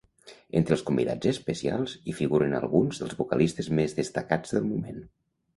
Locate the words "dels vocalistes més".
3.03-3.97